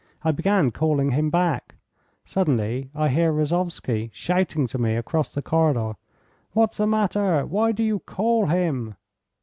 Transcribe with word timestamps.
I 0.23 0.31
began 0.31 0.71
calling 0.71 1.11
him 1.11 1.29
back. 1.29 1.75
Suddenly 2.25 2.89
I 2.95 3.07
hear 3.09 3.31
Rozovsky 3.31 4.09
shouting 4.11 4.65
to 4.65 4.79
me 4.79 4.95
across 4.95 5.29
the 5.29 5.43
corridor: 5.43 5.93
'What's 6.53 6.77
the 6.77 6.87
matter? 6.87 7.45
Why 7.45 7.71
do 7.71 7.83
you 7.83 7.99
call 7.99 8.47
him? 8.47 8.95